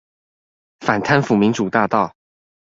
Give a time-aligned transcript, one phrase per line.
[0.79, 2.15] 反貪腐民主大道